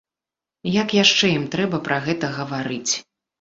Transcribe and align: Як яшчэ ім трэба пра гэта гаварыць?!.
Як 0.75 0.95
яшчэ 0.99 1.29
ім 1.33 1.45
трэба 1.57 1.77
пра 1.89 2.01
гэта 2.07 2.31
гаварыць?!. 2.39 2.93